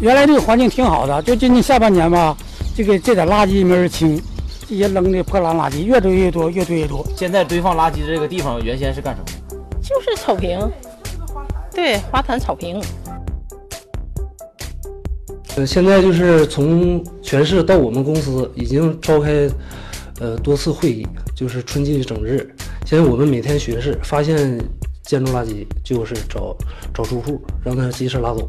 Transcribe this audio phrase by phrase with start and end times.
[0.00, 2.36] 原来这个环境挺好的，就今年下半年吧，
[2.76, 4.20] 这个这点垃圾没人清，
[4.68, 7.04] 这些扔的破烂垃圾越堆越多，越堆越多。
[7.16, 9.58] 现在堆放垃圾的这个地方原先是干什么？
[9.82, 10.58] 就是草坪，
[11.74, 12.80] 对，花坛草坪。
[15.56, 19.48] 呃，现在就是从全市到我们公司已经召开，
[20.20, 21.04] 呃，多次会议，
[21.34, 22.54] 就是春季整治。
[22.86, 24.56] 现在我们每天巡视，发现
[25.02, 26.56] 建筑垃圾就是找
[26.94, 28.48] 找住户，让他及时拉走。